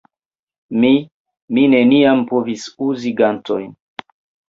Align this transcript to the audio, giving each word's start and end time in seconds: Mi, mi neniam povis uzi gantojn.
Mi, 0.85 0.91
mi 1.59 1.67
neniam 1.75 2.25
povis 2.35 2.67
uzi 2.91 3.17
gantojn. 3.25 3.73